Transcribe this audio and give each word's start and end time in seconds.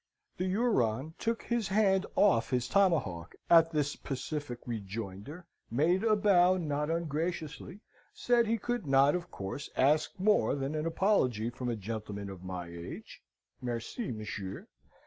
"The 0.37 0.47
Huron 0.47 1.13
took 1.19 1.43
his 1.43 1.67
hand 1.67 2.07
off 2.15 2.49
his 2.49 2.67
tomahawk 2.67 3.35
at 3.51 3.69
this 3.69 3.95
pacific 3.95 4.57
rejoinder, 4.65 5.45
made 5.69 6.03
a 6.03 6.15
bow 6.15 6.57
not 6.57 6.89
ungraciously, 6.89 7.81
said 8.11 8.47
he 8.47 8.57
could 8.57 8.87
not, 8.87 9.13
of 9.13 9.29
course, 9.29 9.69
ask 9.77 10.19
more 10.19 10.55
than 10.55 10.73
an 10.73 10.87
apology 10.87 11.51
from 11.51 11.69
a 11.69 11.75
gentleman 11.75 12.31
of 12.31 12.43
my 12.43 12.65
age 12.67 13.21
(Merci, 13.61 14.09
monsieur!) 14.11 14.65